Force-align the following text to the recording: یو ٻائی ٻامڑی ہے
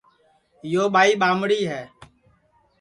یو 0.71 0.83
ٻائی 0.93 1.11
ٻامڑی 1.21 1.59
ہے 1.71 1.81